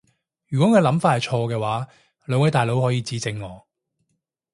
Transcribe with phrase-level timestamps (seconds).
[0.47, 1.85] 如果我嘅諗法係錯嘅話，
[2.25, 3.67] 兩位大佬可以指正我